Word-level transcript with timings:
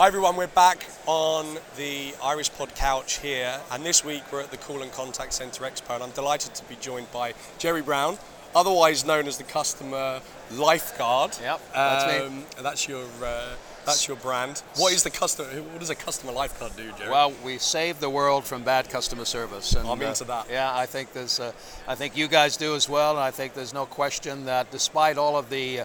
Hi 0.00 0.06
everyone, 0.06 0.36
we're 0.36 0.46
back 0.46 0.86
on 1.06 1.58
the 1.76 2.14
Iris 2.22 2.48
Pod 2.48 2.72
couch 2.76 3.18
here, 3.18 3.58
and 3.72 3.84
this 3.84 4.04
week 4.04 4.22
we're 4.30 4.42
at 4.42 4.52
the 4.52 4.56
Call 4.56 4.82
and 4.82 4.92
Contact 4.92 5.32
Center 5.32 5.64
Expo, 5.64 5.92
and 5.96 6.04
I'm 6.04 6.12
delighted 6.12 6.54
to 6.54 6.64
be 6.66 6.76
joined 6.76 7.10
by 7.10 7.34
Gerry 7.58 7.82
Brown, 7.82 8.16
otherwise 8.54 9.04
known 9.04 9.26
as 9.26 9.38
the 9.38 9.42
customer 9.42 10.20
lifeguard. 10.52 11.36
Yep, 11.42 11.60
that's 11.74 12.06
me. 12.06 12.26
Um, 12.26 12.44
That's 12.62 12.86
your 12.86 13.06
uh, 13.20 13.56
that's 13.84 14.06
your 14.06 14.18
brand. 14.18 14.62
What 14.76 14.92
is 14.92 15.02
the 15.02 15.10
customer? 15.10 15.48
What 15.48 15.80
does 15.80 15.90
a 15.90 15.96
customer 15.96 16.30
lifeguard 16.30 16.76
do, 16.76 16.92
Gerry? 16.96 17.10
Well, 17.10 17.32
we 17.44 17.58
save 17.58 17.98
the 17.98 18.10
world 18.10 18.44
from 18.44 18.62
bad 18.62 18.90
customer 18.90 19.24
service. 19.24 19.74
And, 19.74 19.88
I'm 19.88 20.00
into 20.00 20.22
that. 20.24 20.46
Yeah, 20.48 20.70
I 20.72 20.86
think 20.86 21.12
there's. 21.12 21.40
Uh, 21.40 21.50
I 21.88 21.96
think 21.96 22.16
you 22.16 22.28
guys 22.28 22.56
do 22.56 22.76
as 22.76 22.88
well, 22.88 23.16
and 23.16 23.20
I 23.20 23.32
think 23.32 23.54
there's 23.54 23.74
no 23.74 23.84
question 23.84 24.44
that 24.44 24.70
despite 24.70 25.18
all 25.18 25.36
of 25.36 25.50
the 25.50 25.80
uh, 25.80 25.84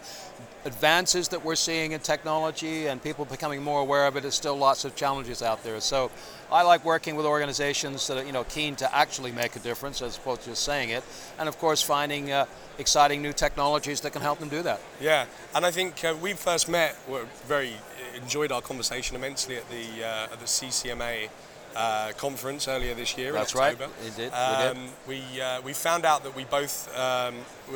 advances 0.66 1.28
that 1.30 1.44
we're 1.44 1.56
seeing 1.56 1.92
in 1.92 2.00
technology 2.00 2.88
and 2.88 3.02
people 3.02 3.26
becoming 3.26 3.62
more 3.62 3.82
aware 3.82 4.08
of 4.08 4.16
it, 4.16 4.22
there's 4.22 4.36
still 4.36 4.58
lots 4.58 4.86
of 4.86 4.96
challenges 4.96 5.42
out 5.42 5.64
there. 5.64 5.80
So, 5.80 6.12
I 6.52 6.62
like 6.62 6.86
working 6.86 7.16
with 7.16 7.26
organizations 7.26 8.06
that 8.08 8.18
are 8.18 8.24
you 8.24 8.32
know 8.32 8.44
keen 8.44 8.76
to 8.78 8.96
actually 8.96 9.32
make 9.32 9.56
a 9.56 9.60
difference 9.60 10.02
as 10.02 10.18
opposed 10.18 10.42
to 10.44 10.50
just 10.52 10.64
saying 10.64 10.90
it, 10.90 11.04
and 11.40 11.50
of 11.50 11.58
course 11.58 11.82
finding 11.82 12.32
uh, 12.32 12.46
exciting 12.78 13.22
new 13.22 13.34
technologies 13.34 14.02
that 14.02 14.14
can 14.14 14.22
help 14.22 14.40
them 14.40 14.50
do 14.50 14.62
that. 14.62 14.80
Yeah, 15.02 15.26
and 15.56 15.66
I 15.66 15.72
think 15.72 16.04
uh, 16.04 16.16
we 16.22 16.34
first 16.34 16.70
met. 16.70 16.96
We 17.10 17.20
very 17.48 17.74
enjoyed 18.16 18.52
our 18.52 18.62
conversation 18.62 19.16
immensely 19.16 19.58
at 19.58 19.68
the 19.70 20.06
uh, 20.06 20.34
at 20.34 20.40
the 20.40 20.46
CCMA 20.46 21.30
uh, 21.76 22.12
conference 22.18 22.68
earlier 22.68 22.94
this 22.94 23.18
year. 23.18 23.32
That's 23.32 23.56
right. 23.56 23.78
We 23.78 23.86
did, 23.86 23.92
we 24.04 24.10
did. 24.24 24.34
Um, 24.34 24.88
we 25.08 25.42
uh, 25.42 25.62
we 25.62 25.74
found 25.74 26.06
out 26.06 26.24
that 26.24 26.36
we 26.36 26.44
both 26.46 26.90
um, 26.98 27.36
we, 27.72 27.76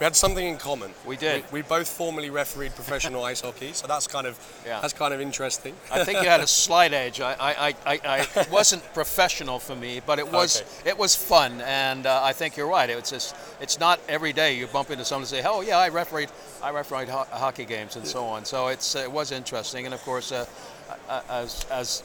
we 0.00 0.04
had 0.04 0.14
something 0.14 0.46
in 0.46 0.58
common. 0.58 0.92
We 1.04 1.16
did. 1.16 1.42
We, 1.52 1.60
we 1.60 1.68
both 1.68 1.88
formerly 1.88 2.30
refereed 2.30 2.72
professional 2.76 3.24
ice 3.24 3.40
hockey, 3.40 3.72
so 3.72 3.88
that's 3.88 4.06
kind 4.06 4.26
of 4.28 4.38
Yeah. 4.64 4.80
that's 4.80 4.92
kind 4.92 5.12
of 5.12 5.20
interesting. 5.20 5.74
I 5.90 6.04
think 6.04 6.22
you 6.22 6.28
had 6.28 6.40
a 6.40 6.46
slight 6.64 6.92
edge. 6.92 7.20
I, 7.20 7.32
I, 7.32 7.52
I, 7.68 7.74
I, 7.84 8.00
I 8.04 8.40
it 8.40 8.50
wasn't 8.50 8.82
professional 8.94 9.58
for 9.58 9.74
me, 9.74 10.00
but 10.06 10.18
it 10.20 10.30
was 10.30 10.60
Okay. 10.62 10.90
it 10.90 10.98
was 10.98 11.16
fun, 11.16 11.60
and 11.62 12.06
uh, 12.06 12.20
I 12.22 12.32
think 12.32 12.56
you're 12.56 12.68
right. 12.68 12.88
It's 12.90 13.10
just 13.10 13.34
it's 13.60 13.80
not 13.80 13.98
every 14.08 14.32
day 14.32 14.56
you 14.56 14.66
bump 14.68 14.90
into 14.90 15.04
someone 15.04 15.22
and 15.22 15.28
say, 15.28 15.42
"Oh 15.44 15.62
yeah, 15.62 15.78
I 15.78 15.88
refereed 15.88 16.28
I 16.62 16.70
refereed 16.70 17.08
ho- 17.08 17.26
hockey 17.32 17.64
games 17.64 17.96
and 17.96 18.06
so 18.06 18.24
on." 18.24 18.44
So 18.44 18.68
it's 18.68 18.94
it 18.94 19.10
was 19.10 19.32
interesting, 19.32 19.84
and 19.84 19.92
of 19.94 20.02
course, 20.02 20.30
uh, 20.30 20.46
uh, 21.08 21.22
as 21.28 21.66
as 21.72 22.04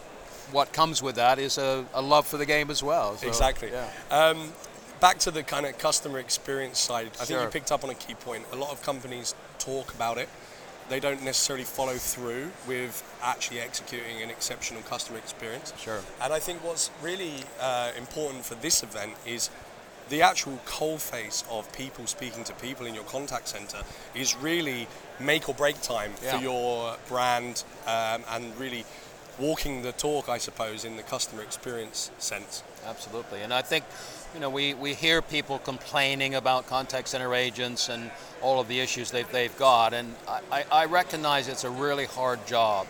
what 0.51 0.73
comes 0.73 1.01
with 1.01 1.15
that 1.15 1.39
is 1.39 1.57
a, 1.57 1.85
a 1.93 2.01
love 2.01 2.27
for 2.27 2.37
the 2.37 2.45
game 2.45 2.69
as 2.69 2.83
well. 2.83 3.15
So, 3.17 3.27
Exactly. 3.27 3.71
Yeah. 3.71 3.87
Um, 4.11 4.51
back 4.99 5.19
to 5.19 5.31
the 5.31 5.43
kind 5.43 5.65
of 5.65 5.77
customer 5.77 6.19
experience 6.19 6.79
side, 6.79 7.07
I 7.19 7.25
think 7.25 7.41
you 7.41 7.47
picked 7.47 7.71
up 7.71 7.83
on 7.83 7.89
a 7.89 7.95
key 7.95 8.13
point. 8.15 8.45
A 8.51 8.55
lot 8.55 8.71
of 8.71 8.81
companies 8.83 9.35
talk 9.59 9.93
about 9.93 10.17
it. 10.17 10.29
They 10.89 10.99
don't 10.99 11.23
necessarily 11.23 11.63
follow 11.63 11.93
through 11.95 12.51
with 12.67 13.03
actually 13.23 13.61
executing 13.61 14.21
an 14.21 14.29
exceptional 14.29 14.81
customer 14.83 15.17
experience. 15.17 15.73
Sure. 15.77 16.01
And 16.21 16.33
I 16.33 16.39
think 16.39 16.63
what's 16.63 16.91
really 17.01 17.35
uh, 17.59 17.91
important 17.97 18.43
for 18.45 18.55
this 18.55 18.83
event 18.83 19.13
is 19.25 19.49
the 20.09 20.21
actual 20.21 20.59
cold 20.65 21.01
face 21.01 21.45
of 21.49 21.71
people 21.71 22.05
speaking 22.07 22.43
to 22.43 22.53
people 22.55 22.85
in 22.85 22.93
your 22.93 23.05
contact 23.05 23.47
center 23.47 23.77
is 24.13 24.35
really 24.35 24.87
make 25.19 25.47
or 25.47 25.55
break 25.55 25.81
time 25.81 26.11
Yeah. 26.21 26.37
for 26.37 26.43
your 26.43 26.97
brand 27.07 27.63
um, 27.87 28.23
and 28.29 28.55
really 28.59 28.83
walking 29.39 29.81
the 29.81 29.91
talk, 29.91 30.29
I 30.29 30.37
suppose, 30.37 30.85
in 30.85 30.95
the 30.95 31.03
customer 31.03 31.41
experience 31.41 32.11
sense. 32.17 32.63
Absolutely. 32.85 33.41
And 33.41 33.53
I 33.53 33.61
think, 33.61 33.85
you 34.33 34.39
know, 34.39 34.49
we, 34.49 34.73
we 34.73 34.93
hear 34.93 35.21
people 35.21 35.59
complaining 35.59 36.35
about 36.35 36.67
contact 36.67 37.07
center 37.07 37.33
agents 37.33 37.89
and 37.89 38.11
all 38.41 38.59
of 38.59 38.67
the 38.67 38.79
issues 38.79 39.11
they've, 39.11 39.29
they've 39.31 39.57
got. 39.57 39.93
And 39.93 40.13
I, 40.51 40.65
I 40.71 40.85
recognize 40.85 41.47
it's 41.47 41.63
a 41.63 41.69
really 41.69 42.05
hard 42.05 42.45
job. 42.45 42.87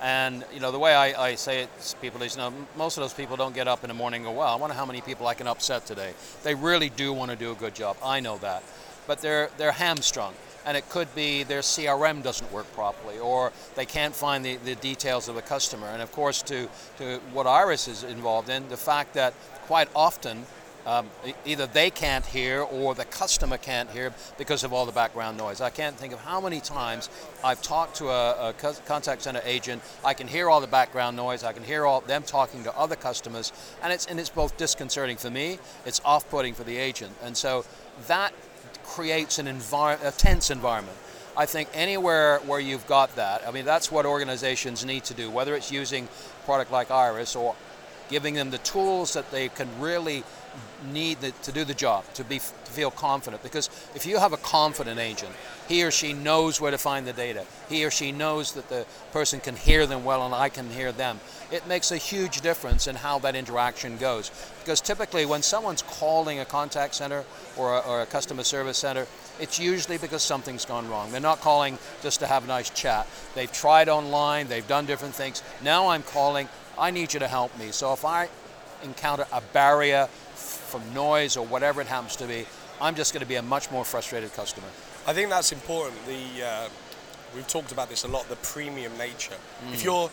And, 0.00 0.44
you 0.52 0.58
know, 0.58 0.72
the 0.72 0.80
way 0.80 0.94
I, 0.94 1.28
I 1.28 1.34
say 1.36 1.62
it 1.62 1.80
to 1.80 1.96
people 1.98 2.22
is, 2.22 2.34
you 2.34 2.42
know, 2.42 2.52
most 2.76 2.96
of 2.96 3.02
those 3.02 3.14
people 3.14 3.36
don't 3.36 3.54
get 3.54 3.68
up 3.68 3.84
in 3.84 3.88
the 3.88 3.94
morning 3.94 4.26
and 4.26 4.34
go, 4.34 4.38
well, 4.38 4.48
I 4.48 4.56
wonder 4.56 4.74
how 4.74 4.84
many 4.84 5.00
people 5.00 5.28
I 5.28 5.34
can 5.34 5.46
upset 5.46 5.86
today. 5.86 6.12
They 6.42 6.56
really 6.56 6.88
do 6.88 7.12
want 7.12 7.30
to 7.30 7.36
do 7.36 7.52
a 7.52 7.54
good 7.54 7.74
job. 7.74 7.96
I 8.02 8.18
know 8.18 8.38
that. 8.38 8.64
But 9.06 9.20
they're, 9.20 9.50
they're 9.58 9.72
hamstrung. 9.72 10.34
And 10.64 10.76
it 10.76 10.88
could 10.88 11.12
be 11.14 11.42
their 11.42 11.60
CRM 11.60 12.22
doesn't 12.22 12.52
work 12.52 12.72
properly, 12.74 13.18
or 13.18 13.52
they 13.74 13.86
can't 13.86 14.14
find 14.14 14.44
the, 14.44 14.56
the 14.56 14.74
details 14.76 15.28
of 15.28 15.34
the 15.34 15.42
customer. 15.42 15.88
And 15.88 16.02
of 16.02 16.12
course, 16.12 16.42
to, 16.42 16.68
to 16.98 17.18
what 17.32 17.46
Iris 17.46 17.88
is 17.88 18.04
involved 18.04 18.48
in, 18.48 18.68
the 18.68 18.76
fact 18.76 19.14
that 19.14 19.34
quite 19.66 19.88
often 19.94 20.46
um, 20.86 21.08
either 21.44 21.66
they 21.66 21.90
can't 21.90 22.26
hear 22.26 22.62
or 22.62 22.94
the 22.94 23.04
customer 23.04 23.56
can't 23.56 23.90
hear 23.90 24.12
because 24.38 24.64
of 24.64 24.72
all 24.72 24.86
the 24.86 24.92
background 24.92 25.38
noise. 25.38 25.60
I 25.60 25.70
can't 25.70 25.96
think 25.96 26.12
of 26.12 26.20
how 26.20 26.40
many 26.40 26.60
times 26.60 27.08
I've 27.44 27.62
talked 27.62 27.96
to 27.96 28.08
a, 28.08 28.50
a 28.50 28.54
contact 28.86 29.22
center 29.22 29.40
agent. 29.44 29.82
I 30.04 30.14
can 30.14 30.26
hear 30.26 30.50
all 30.50 30.60
the 30.60 30.66
background 30.66 31.16
noise. 31.16 31.44
I 31.44 31.52
can 31.52 31.62
hear 31.62 31.86
all 31.86 32.00
them 32.00 32.22
talking 32.24 32.64
to 32.64 32.76
other 32.76 32.96
customers, 32.96 33.52
and 33.82 33.92
it's 33.92 34.06
and 34.06 34.18
it's 34.18 34.30
both 34.30 34.56
disconcerting 34.56 35.16
for 35.16 35.30
me. 35.30 35.58
It's 35.86 36.00
off-putting 36.04 36.54
for 36.54 36.64
the 36.64 36.76
agent, 36.76 37.12
and 37.22 37.36
so 37.36 37.64
that 38.08 38.32
creates 38.84 39.38
an 39.38 39.46
envir- 39.46 40.04
a 40.04 40.10
tense 40.10 40.50
environment. 40.50 40.96
I 41.36 41.46
think 41.46 41.68
anywhere 41.72 42.40
where 42.40 42.60
you've 42.60 42.86
got 42.86 43.16
that, 43.16 43.46
I 43.46 43.50
mean, 43.50 43.64
that's 43.64 43.90
what 43.90 44.04
organizations 44.04 44.84
need 44.84 45.04
to 45.04 45.14
do, 45.14 45.30
whether 45.30 45.54
it's 45.54 45.72
using 45.72 46.08
product 46.44 46.70
like 46.70 46.90
Iris 46.90 47.34
or 47.34 47.54
giving 48.10 48.34
them 48.34 48.50
the 48.50 48.58
tools 48.58 49.14
that 49.14 49.30
they 49.30 49.48
can 49.48 49.68
really 49.80 50.24
need 50.92 51.18
to 51.42 51.52
do 51.52 51.64
the 51.64 51.72
job, 51.74 52.04
to 52.14 52.24
be 52.24 52.38
to 52.38 52.70
feel 52.70 52.90
confident. 52.90 53.42
Because 53.42 53.70
if 53.94 54.04
you 54.04 54.18
have 54.18 54.34
a 54.34 54.36
confident 54.36 55.00
agent, 55.00 55.32
he 55.68 55.84
or 55.84 55.90
she 55.90 56.12
knows 56.12 56.60
where 56.60 56.70
to 56.70 56.78
find 56.78 57.06
the 57.06 57.12
data. 57.12 57.44
He 57.68 57.84
or 57.84 57.90
she 57.90 58.12
knows 58.12 58.52
that 58.52 58.68
the 58.68 58.86
person 59.12 59.40
can 59.40 59.56
hear 59.56 59.86
them 59.86 60.04
well 60.04 60.24
and 60.26 60.34
I 60.34 60.48
can 60.48 60.68
hear 60.70 60.92
them. 60.92 61.20
It 61.50 61.66
makes 61.66 61.90
a 61.92 61.96
huge 61.96 62.40
difference 62.40 62.86
in 62.86 62.96
how 62.96 63.18
that 63.20 63.34
interaction 63.34 63.96
goes. 63.96 64.30
Because 64.60 64.80
typically, 64.80 65.26
when 65.26 65.42
someone's 65.42 65.82
calling 65.82 66.40
a 66.40 66.44
contact 66.44 66.94
center 66.94 67.24
or 67.56 67.76
a, 67.76 67.78
or 67.80 68.02
a 68.02 68.06
customer 68.06 68.42
service 68.42 68.78
center, 68.78 69.06
it's 69.40 69.58
usually 69.58 69.98
because 69.98 70.22
something's 70.22 70.64
gone 70.64 70.88
wrong. 70.88 71.10
They're 71.10 71.20
not 71.20 71.40
calling 71.40 71.78
just 72.02 72.20
to 72.20 72.26
have 72.26 72.44
a 72.44 72.48
nice 72.48 72.70
chat. 72.70 73.06
They've 73.34 73.52
tried 73.52 73.88
online, 73.88 74.48
they've 74.48 74.66
done 74.66 74.86
different 74.86 75.14
things. 75.14 75.42
Now 75.62 75.88
I'm 75.88 76.02
calling, 76.02 76.48
I 76.78 76.90
need 76.90 77.14
you 77.14 77.20
to 77.20 77.28
help 77.28 77.56
me. 77.58 77.70
So 77.70 77.92
if 77.92 78.04
I 78.04 78.28
encounter 78.82 79.26
a 79.32 79.40
barrier 79.52 80.06
from 80.34 80.82
noise 80.94 81.36
or 81.36 81.46
whatever 81.46 81.80
it 81.80 81.86
happens 81.86 82.16
to 82.16 82.26
be, 82.26 82.46
I'm 82.80 82.94
just 82.94 83.12
going 83.12 83.20
to 83.20 83.28
be 83.28 83.36
a 83.36 83.42
much 83.42 83.70
more 83.70 83.84
frustrated 83.84 84.32
customer. 84.34 84.66
I 85.06 85.12
think 85.12 85.30
that's 85.30 85.52
important. 85.52 85.96
The 86.06 86.44
uh, 86.46 86.68
we've 87.34 87.48
talked 87.48 87.72
about 87.72 87.88
this 87.88 88.04
a 88.04 88.08
lot. 88.08 88.28
The 88.28 88.36
premium 88.36 88.96
nature. 88.98 89.34
Mm. 89.66 89.74
If 89.74 89.82
you're, 89.84 90.10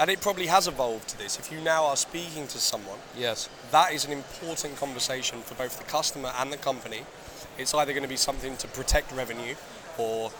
and 0.00 0.10
it 0.10 0.20
probably 0.20 0.46
has 0.46 0.66
evolved 0.68 1.08
to 1.08 1.18
this. 1.18 1.38
If 1.38 1.52
you 1.52 1.60
now 1.60 1.84
are 1.86 1.96
speaking 1.96 2.46
to 2.48 2.58
someone, 2.58 2.98
Yes. 3.16 3.48
that 3.72 3.92
is 3.92 4.04
an 4.04 4.12
important 4.12 4.76
conversation 4.76 5.40
for 5.40 5.54
both 5.54 5.78
the 5.78 5.84
customer 5.84 6.32
and 6.38 6.52
the 6.52 6.56
company. 6.58 7.02
It's 7.58 7.72
either 7.74 7.92
going 7.92 8.02
to 8.02 8.08
be 8.08 8.16
something 8.16 8.56
to 8.58 8.68
protect 8.68 9.12
revenue, 9.12 9.54
or 9.98 10.30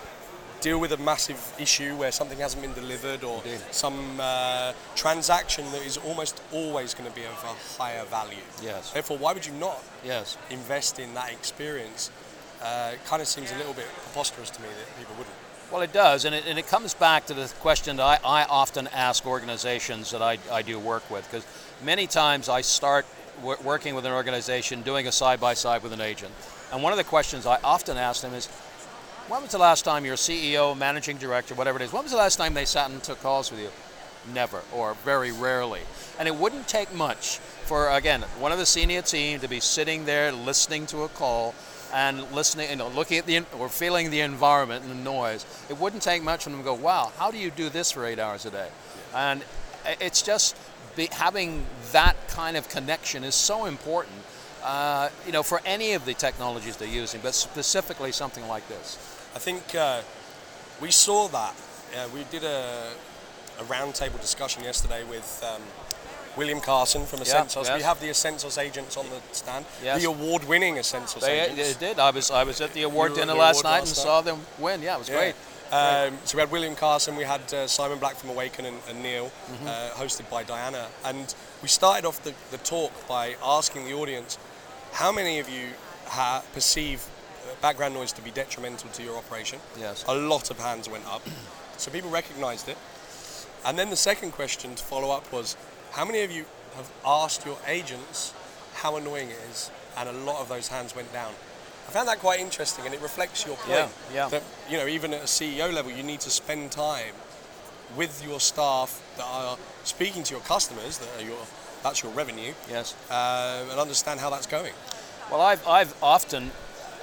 deal 0.60 0.78
with 0.78 0.92
a 0.92 0.96
massive 0.98 1.40
issue 1.58 1.94
where 1.96 2.10
something 2.12 2.38
hasn't 2.38 2.62
been 2.62 2.72
delivered, 2.74 3.22
or 3.24 3.42
Indeed. 3.44 3.60
some 3.70 4.18
uh, 4.20 4.72
transaction 4.94 5.70
that 5.72 5.82
is 5.84 5.96
almost 5.98 6.40
always 6.52 6.94
going 6.94 7.08
to 7.08 7.14
be 7.14 7.24
of 7.24 7.42
a 7.44 7.78
higher 7.82 8.04
value. 8.04 8.44
Yes. 8.62 8.92
Therefore, 8.92 9.18
why 9.18 9.32
would 9.34 9.44
you 9.46 9.52
not 9.52 9.82
Yes. 10.04 10.36
invest 10.50 10.98
in 10.98 11.12
that 11.14 11.30
experience? 11.32 12.10
Uh, 12.66 12.90
it 12.94 13.04
kind 13.04 13.22
of 13.22 13.28
seems 13.28 13.52
a 13.52 13.56
little 13.58 13.72
bit 13.72 13.86
preposterous 14.02 14.50
to 14.50 14.60
me 14.60 14.66
that 14.66 14.98
people 14.98 15.14
wouldn't. 15.16 15.36
Well, 15.70 15.82
it 15.82 15.92
does, 15.92 16.24
and 16.24 16.34
it, 16.34 16.46
and 16.48 16.58
it 16.58 16.66
comes 16.66 16.94
back 16.94 17.26
to 17.26 17.34
the 17.34 17.52
question 17.60 17.96
that 17.96 18.20
I, 18.24 18.42
I 18.42 18.44
often 18.44 18.88
ask 18.88 19.24
organizations 19.24 20.10
that 20.10 20.20
I, 20.20 20.38
I 20.50 20.62
do 20.62 20.76
work 20.76 21.08
with, 21.08 21.30
because 21.30 21.46
many 21.84 22.08
times 22.08 22.48
I 22.48 22.62
start 22.62 23.06
w- 23.38 23.58
working 23.62 23.94
with 23.94 24.04
an 24.04 24.12
organization 24.12 24.82
doing 24.82 25.06
a 25.06 25.12
side 25.12 25.38
by 25.38 25.54
side 25.54 25.84
with 25.84 25.92
an 25.92 26.00
agent. 26.00 26.32
And 26.72 26.82
one 26.82 26.92
of 26.92 26.96
the 26.96 27.04
questions 27.04 27.46
I 27.46 27.60
often 27.62 27.96
ask 27.96 28.22
them 28.22 28.34
is, 28.34 28.48
when 29.28 29.42
was 29.42 29.52
the 29.52 29.58
last 29.58 29.84
time 29.84 30.04
your 30.04 30.16
CEO, 30.16 30.76
managing 30.76 31.18
director, 31.18 31.54
whatever 31.54 31.78
it 31.78 31.84
is, 31.84 31.92
when 31.92 32.02
was 32.02 32.12
the 32.12 32.18
last 32.18 32.34
time 32.34 32.54
they 32.54 32.64
sat 32.64 32.90
and 32.90 33.00
took 33.00 33.22
calls 33.22 33.52
with 33.52 33.60
you? 33.60 33.70
Never, 34.34 34.62
or 34.72 34.94
very 35.04 35.30
rarely. 35.30 35.82
And 36.18 36.26
it 36.26 36.34
wouldn't 36.34 36.66
take 36.66 36.92
much 36.92 37.38
for, 37.38 37.90
again, 37.90 38.22
one 38.40 38.50
of 38.50 38.58
the 38.58 38.66
senior 38.66 39.02
team 39.02 39.38
to 39.38 39.48
be 39.48 39.60
sitting 39.60 40.04
there 40.04 40.32
listening 40.32 40.86
to 40.86 41.02
a 41.02 41.08
call 41.08 41.54
and 41.92 42.30
listening, 42.32 42.70
you 42.70 42.76
know, 42.76 42.88
looking 42.88 43.18
at 43.18 43.26
the, 43.26 43.44
or 43.58 43.68
feeling 43.68 44.10
the 44.10 44.20
environment 44.20 44.84
and 44.84 44.90
the 44.90 45.02
noise. 45.02 45.46
It 45.68 45.78
wouldn't 45.78 46.02
take 46.02 46.22
much 46.22 46.44
for 46.44 46.50
them 46.50 46.58
to 46.58 46.64
go, 46.64 46.74
wow, 46.74 47.12
how 47.16 47.30
do 47.30 47.38
you 47.38 47.50
do 47.50 47.68
this 47.68 47.92
for 47.92 48.04
eight 48.04 48.18
hours 48.18 48.44
a 48.46 48.50
day? 48.50 48.68
And 49.14 49.42
it's 50.00 50.22
just 50.22 50.56
be, 50.96 51.08
having 51.12 51.64
that 51.92 52.16
kind 52.28 52.56
of 52.56 52.68
connection 52.68 53.24
is 53.24 53.34
so 53.34 53.66
important, 53.66 54.16
uh, 54.64 55.10
you 55.24 55.32
know, 55.32 55.42
for 55.42 55.60
any 55.64 55.92
of 55.92 56.04
the 56.04 56.14
technologies 56.14 56.76
they're 56.76 56.88
using, 56.88 57.20
but 57.22 57.34
specifically 57.34 58.12
something 58.12 58.46
like 58.48 58.66
this. 58.68 58.96
I 59.34 59.38
think 59.38 59.74
uh, 59.74 60.00
we 60.80 60.90
saw 60.90 61.28
that. 61.28 61.54
Uh, 61.96 62.08
we 62.12 62.24
did 62.30 62.42
a, 62.42 62.90
a 63.60 63.62
roundtable 63.64 64.20
discussion 64.20 64.64
yesterday 64.64 65.04
with 65.04 65.44
um, 65.46 65.62
William 66.36 66.60
Carson 66.60 67.06
from 67.06 67.20
Yeah, 67.20 67.24
Ascensos. 67.26 67.66
yes. 67.66 67.76
We 67.78 67.82
have 67.82 68.00
the 68.00 68.08
Ascensos 68.10 68.58
agents 68.58 68.96
on 68.96 69.06
the 69.08 69.20
stand. 69.32 69.64
Yes. 69.82 70.00
The 70.02 70.08
award-winning 70.08 70.76
Ascensos 70.78 71.20
They, 71.22 71.40
agents. 71.40 71.74
they 71.76 71.86
did. 71.88 71.98
I 71.98 72.10
was 72.10 72.30
I 72.30 72.44
was 72.44 72.60
at 72.60 72.72
the 72.74 72.82
award 72.82 73.10
You 73.10 73.14
were 73.16 73.20
at 73.22 73.26
dinner 73.26 73.32
the 73.34 73.38
last 73.38 73.54
award 73.56 73.64
night 73.64 73.78
last 73.80 73.88
and 73.88 73.96
night? 73.96 74.02
saw 74.02 74.20
them 74.20 74.46
win. 74.58 74.82
Yeah, 74.82 74.96
it 74.96 74.98
was 74.98 75.08
Yeah. 75.08 75.16
great. 75.16 75.34
Um, 75.72 76.18
so 76.24 76.36
we 76.36 76.40
had 76.42 76.50
William 76.52 76.76
Carson, 76.76 77.16
we 77.16 77.24
had 77.24 77.52
uh, 77.52 77.66
Simon 77.66 77.98
Black 77.98 78.14
from 78.14 78.30
Awaken 78.30 78.66
and, 78.66 78.78
and 78.88 79.02
Neil, 79.02 79.32
uh, 79.66 79.90
hosted 79.94 80.30
by 80.30 80.44
Diana. 80.44 80.86
And 81.04 81.34
we 81.60 81.66
started 81.66 82.06
off 82.06 82.22
the, 82.22 82.34
the 82.52 82.58
talk 82.58 82.92
by 83.08 83.34
asking 83.42 83.84
the 83.84 83.92
audience, 83.94 84.38
how 84.92 85.10
many 85.10 85.40
of 85.40 85.48
you 85.48 85.70
ha- 86.06 86.42
perceive 86.54 87.02
uh, 87.02 87.54
background 87.60 87.94
noise 87.94 88.12
to 88.12 88.22
be 88.22 88.30
detrimental 88.30 88.90
to 88.90 89.02
your 89.02 89.16
operation? 89.16 89.58
Yes. 89.76 90.04
A 90.06 90.14
lot 90.14 90.50
of 90.52 90.60
hands 90.60 90.88
went 90.88 91.04
up. 91.06 91.22
So 91.78 91.90
people 91.90 92.08
recognized 92.10 92.68
it. 92.70 92.78
And 93.66 93.76
then 93.78 93.90
the 93.90 93.96
second 93.96 94.30
question 94.32 94.74
to 94.76 94.82
follow 94.82 95.10
up 95.10 95.30
was, 95.30 95.56
how 95.96 96.04
many 96.04 96.20
of 96.22 96.30
you 96.30 96.44
have 96.76 96.90
asked 97.06 97.46
your 97.46 97.56
agents 97.66 98.34
how 98.74 98.96
annoying 98.96 99.30
it 99.30 99.38
is? 99.50 99.70
And 99.96 100.08
a 100.10 100.12
lot 100.12 100.42
of 100.42 100.48
those 100.50 100.68
hands 100.68 100.94
went 100.94 101.10
down. 101.10 101.32
I 101.88 101.90
found 101.90 102.06
that 102.08 102.18
quite 102.18 102.38
interesting, 102.38 102.84
and 102.84 102.92
it 102.94 103.00
reflects 103.00 103.46
your 103.46 103.56
point 103.56 103.70
Yeah, 103.70 103.88
yeah. 104.12 104.28
that 104.28 104.42
you 104.68 104.76
know 104.76 104.86
even 104.86 105.14
at 105.14 105.22
a 105.22 105.24
CEO 105.24 105.72
level, 105.72 105.90
you 105.90 106.02
need 106.02 106.20
to 106.20 106.30
spend 106.30 106.70
time 106.70 107.14
with 107.96 108.22
your 108.22 108.40
staff 108.40 109.00
that 109.16 109.24
are 109.24 109.56
speaking 109.84 110.22
to 110.24 110.34
your 110.34 110.42
customers, 110.42 110.98
that 110.98 111.08
are 111.18 111.24
your 111.26 111.38
that's 111.82 112.02
your 112.02 112.12
revenue, 112.12 112.52
Yes. 112.68 112.94
uh, 113.10 113.64
and 113.70 113.80
understand 113.80 114.20
how 114.20 114.28
that's 114.28 114.46
going. 114.46 114.72
Well, 115.30 115.40
I've, 115.40 115.66
I've 115.66 115.94
often 116.02 116.50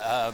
uh, 0.03 0.33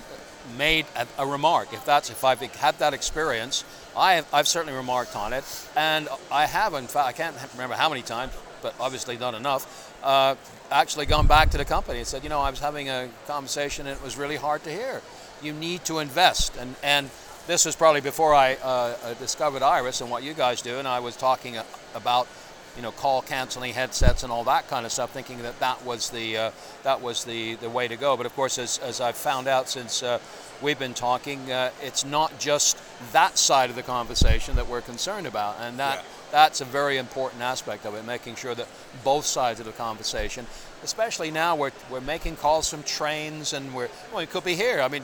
made 0.57 0.85
a, 0.95 1.07
a 1.19 1.25
remark. 1.25 1.71
If 1.71 1.85
that's 1.85 2.09
if 2.09 2.23
I've 2.25 2.41
had 2.41 2.79
that 2.79 2.93
experience, 2.93 3.63
I 3.95 4.15
have, 4.15 4.27
I've 4.33 4.47
certainly 4.47 4.75
remarked 4.77 5.15
on 5.15 5.31
it, 5.33 5.45
and 5.77 6.09
I 6.31 6.45
have 6.47 6.73
in 6.73 6.87
fact 6.87 7.07
I 7.07 7.11
can't 7.13 7.35
remember 7.53 7.75
how 7.75 7.87
many 7.89 8.01
times, 8.01 8.33
but 8.61 8.73
obviously 8.79 9.17
not 9.17 9.33
enough. 9.33 9.93
Uh, 10.03 10.35
actually 10.71 11.05
gone 11.05 11.27
back 11.27 11.49
to 11.51 11.57
the 11.57 11.65
company 11.65 11.99
and 11.99 12.07
said, 12.07 12.23
you 12.23 12.29
know, 12.29 12.39
I 12.39 12.49
was 12.49 12.59
having 12.59 12.89
a 12.89 13.09
conversation 13.27 13.87
and 13.87 13.97
it 13.97 14.03
was 14.03 14.17
really 14.17 14.35
hard 14.35 14.63
to 14.63 14.71
hear. 14.71 15.01
You 15.41 15.53
need 15.53 15.85
to 15.85 15.99
invest, 15.99 16.57
and 16.57 16.75
and 16.83 17.09
this 17.47 17.65
was 17.65 17.75
probably 17.75 18.01
before 18.01 18.33
I 18.33 18.55
uh, 18.55 18.67
uh, 18.67 19.13
discovered 19.15 19.63
Iris 19.63 20.01
and 20.01 20.11
what 20.11 20.21
you 20.21 20.33
guys 20.33 20.61
do, 20.61 20.79
and 20.79 20.87
I 20.87 20.99
was 20.99 21.15
talking 21.15 21.57
uh, 21.57 21.63
about 21.95 22.27
you 22.75 22.83
know, 22.83 22.91
call 22.91 23.21
canceling 23.21 23.73
headsets 23.73 24.23
and 24.23 24.31
all 24.31 24.43
that 24.45 24.67
kind 24.67 24.85
of 24.85 24.91
stuff, 24.91 25.11
thinking 25.11 25.41
that 25.41 25.59
that 25.59 25.83
was 25.83 26.09
the 26.09 26.37
uh, 26.37 26.51
that 26.83 27.01
was 27.01 27.23
the, 27.25 27.55
the 27.55 27.69
way 27.69 27.87
to 27.87 27.97
go. 27.97 28.15
But 28.15 28.25
of 28.25 28.33
course, 28.35 28.57
as, 28.57 28.77
as 28.79 29.01
I've 29.01 29.17
found 29.17 29.47
out 29.47 29.67
since 29.67 30.03
uh, 30.03 30.19
we've 30.61 30.79
been 30.79 30.93
talking, 30.93 31.51
uh, 31.51 31.71
it's 31.81 32.05
not 32.05 32.39
just 32.39 32.81
that 33.11 33.37
side 33.37 33.69
of 33.69 33.75
the 33.75 33.83
conversation 33.83 34.55
that 34.55 34.67
we're 34.67 34.81
concerned 34.81 35.27
about, 35.27 35.57
and 35.59 35.79
that. 35.79 36.05
That's 36.31 36.61
a 36.61 36.65
very 36.65 36.97
important 36.97 37.41
aspect 37.41 37.85
of 37.85 37.95
it, 37.95 38.05
making 38.05 38.35
sure 38.35 38.55
that 38.55 38.67
both 39.03 39.25
sides 39.25 39.59
of 39.59 39.65
the 39.65 39.71
conversation, 39.71 40.45
especially 40.83 41.31
now 41.31 41.55
we're, 41.55 41.71
we're 41.89 42.01
making 42.01 42.35
calls 42.35 42.69
from 42.69 42.83
trains 42.83 43.53
and 43.53 43.73
we're 43.73 43.89
well, 44.11 44.21
it 44.21 44.29
could 44.29 44.43
be 44.43 44.55
here. 44.55 44.81
I 44.81 44.87
mean, 44.87 45.03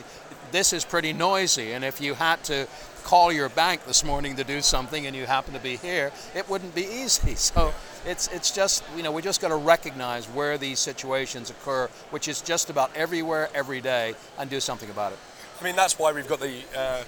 this 0.51 0.73
is 0.73 0.85
pretty 0.85 1.13
noisy, 1.13 1.73
and 1.73 1.83
if 1.83 1.99
you 1.99 2.13
had 2.13 2.43
to 2.45 2.67
call 3.03 3.31
your 3.31 3.49
bank 3.49 3.85
this 3.85 4.03
morning 4.03 4.35
to 4.35 4.43
do 4.43 4.61
something 4.61 5.05
and 5.05 5.15
you 5.15 5.25
happen 5.27 5.53
to 5.53 5.59
be 5.59 5.77
here, 5.77 6.11
it 6.33 6.49
wouldn't 6.49 6.73
be 6.73 6.85
easy. 7.03 7.35
So 7.35 7.73
it's 8.05 8.27
it's 8.29 8.51
just 8.51 8.83
you 8.95 9.03
know 9.03 9.11
we 9.11 9.21
just 9.21 9.41
got 9.41 9.49
to 9.49 9.55
recognize 9.55 10.25
where 10.27 10.57
these 10.57 10.79
situations 10.79 11.49
occur, 11.49 11.87
which 12.11 12.27
is 12.27 12.41
just 12.41 12.69
about 12.69 12.95
everywhere, 12.95 13.49
every 13.53 13.81
day, 13.81 14.15
and 14.37 14.49
do 14.49 14.59
something 14.59 14.89
about 14.89 15.13
it. 15.13 15.19
I 15.59 15.63
mean, 15.63 15.75
that's 15.75 15.97
why 15.97 16.11
we've 16.11 16.27
got 16.27 16.41
the 16.41 16.61
uh, 16.77 17.03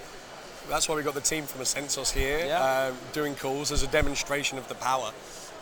that's 0.69 0.87
why 0.89 0.95
we've 0.95 1.05
got 1.05 1.13
the 1.15 1.21
team 1.21 1.45
from 1.45 1.61
Ascensos 1.61 2.11
here 2.11 2.45
Yeah. 2.45 2.87
um, 2.89 2.97
doing 3.13 3.35
calls 3.35 3.71
as 3.71 3.83
a 3.83 3.87
demonstration 3.87 4.57
of 4.57 4.67
the 4.67 4.75
power. 4.75 5.11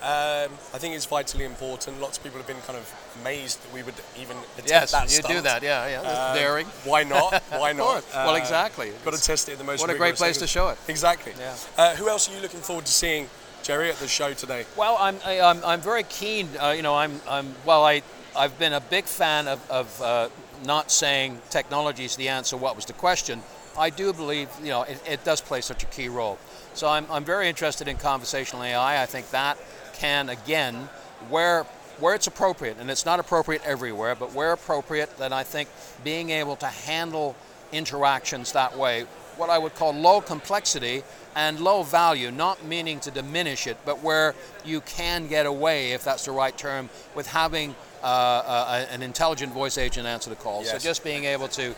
Um, 0.01 0.51
I 0.73 0.77
think 0.77 0.93
it's 0.93 1.05
vitally 1.05 1.45
important. 1.45 1.99
Lots 1.99 2.17
of 2.17 2.23
people 2.23 2.37
have 2.37 2.45
been 2.45 2.61
kind 2.67 2.77
of 2.77 2.93
amazed 3.21 3.63
that 3.63 3.73
we 3.73 3.81
would 3.81 3.95
even 4.19 4.37
attempt 4.57 4.67
that. 4.91 4.91
Yes, 4.91 4.91
that 4.91 5.11
you 5.29 5.35
do 5.35 5.41
that. 5.41 5.63
Yeah, 5.63 5.87
yeah. 5.87 6.01
That's 6.01 6.19
Um, 6.19 6.35
daring. 6.35 6.65
Why 6.83 7.03
not? 7.03 7.41
Why 7.49 7.71
not? 7.73 7.85
course. 8.03 8.13
Well, 8.13 8.35
exactly. 8.35 8.91
Got 9.03 9.15
to 9.15 9.21
test 9.21 9.49
it 9.49 9.53
in 9.53 9.57
the 9.57 9.63
most. 9.63 9.79
What 9.81 9.89
a 9.89 9.93
great 9.93 10.01
rigorous 10.13 10.19
place 10.19 10.37
to 10.39 10.47
show 10.47 10.69
it. 10.69 10.77
Exactly. 10.87 11.33
Yeah. 11.39 11.55
Uh, 11.77 11.95
who 11.95 12.07
else 12.07 12.29
are 12.29 12.35
you 12.35 12.41
looking 12.41 12.59
forward 12.59 12.85
to 12.85 12.91
seeing, 12.91 13.29
Gerry, 13.63 13.89
at 13.89 13.95
the 13.95 14.07
show 14.07 14.33
today? 14.33 14.65
Well, 14.77 14.95
I'm 14.99 15.17
I, 15.25 15.41
I'm, 15.41 15.63
I'm 15.65 15.81
very 15.81 16.03
keen. 16.03 16.49
Uh, 16.61 16.71
you 16.75 16.83
know, 16.83 16.93
I'm 16.95 17.19
I'm 17.27 17.55
well. 17.65 17.83
I 17.83 18.03
I've 18.35 18.59
been 18.59 18.73
a 18.73 18.81
big 18.81 19.05
fan 19.05 19.47
of, 19.47 19.71
of 19.71 20.01
uh, 20.01 20.29
not 20.65 20.91
saying 20.91 21.39
technology 21.49 22.05
is 22.05 22.15
the 22.15 22.27
answer. 22.29 22.57
What 22.57 22.75
was 22.75 22.85
the 22.85 22.93
question? 22.93 23.41
I 23.77 23.89
do 23.89 24.13
believe 24.13 24.49
you 24.61 24.69
know 24.69 24.83
it, 24.83 25.01
it 25.07 25.23
does 25.23 25.41
play 25.41 25.61
such 25.61 25.83
a 25.83 25.87
key 25.87 26.09
role. 26.09 26.37
So 26.73 26.87
I'm 26.87 27.05
I'm 27.09 27.25
very 27.25 27.49
interested 27.49 27.87
in 27.87 27.97
conversational 27.97 28.63
AI. 28.63 29.01
I 29.01 29.05
think 29.05 29.29
that 29.31 29.57
can 29.93 30.29
again 30.29 30.89
where 31.29 31.65
where 31.99 32.13
it's 32.13 32.27
appropriate, 32.27 32.77
and 32.79 32.91
it's 32.91 33.05
not 33.05 33.19
appropriate 33.19 33.61
everywhere, 33.65 34.15
but 34.15 34.33
where 34.33 34.51
appropriate, 34.51 35.17
then 35.17 35.31
I 35.31 35.43
think 35.43 35.69
being 36.03 36.29
able 36.29 36.55
to 36.57 36.67
handle 36.67 37.35
interactions 37.71 38.51
that 38.51 38.77
way, 38.77 39.05
what 39.37 39.49
I 39.49 39.57
would 39.57 39.75
call 39.75 39.93
low 39.93 40.21
complexity 40.21 41.03
and 41.35 41.59
low 41.59 41.83
value, 41.83 42.31
not 42.31 42.63
meaning 42.65 42.99
to 43.01 43.11
diminish 43.11 43.67
it, 43.67 43.77
but 43.85 44.01
where 44.01 44.35
you 44.63 44.81
can 44.81 45.27
get 45.27 45.45
away, 45.45 45.91
if 45.91 46.03
that's 46.03 46.25
the 46.25 46.31
right 46.31 46.57
term, 46.57 46.89
with 47.15 47.27
having 47.27 47.75
uh, 48.03 48.05
uh, 48.05 48.85
an 48.91 49.01
intelligent 49.01 49.51
voice 49.51 49.77
agent 49.77 50.05
answer 50.05 50.29
the 50.29 50.35
call. 50.35 50.63
So 50.63 50.77
just 50.83 51.03
being 51.03 51.25
able 51.25 51.47
to, 51.49 51.75